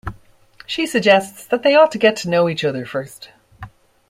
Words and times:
She 0.65 0.87
suggests 0.87 1.45
that 1.45 1.61
they 1.61 1.75
ought 1.75 1.91
to 1.91 1.99
get 1.99 2.15
to 2.15 2.29
know 2.31 2.49
each 2.49 2.65
other 2.65 2.87
first. 2.87 3.29